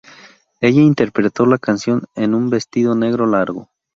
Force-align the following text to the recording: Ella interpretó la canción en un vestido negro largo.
Ella 0.61 0.81
interpretó 0.81 1.45
la 1.45 1.59
canción 1.59 2.05
en 2.15 2.33
un 2.33 2.49
vestido 2.49 2.95
negro 2.95 3.27
largo. 3.27 3.69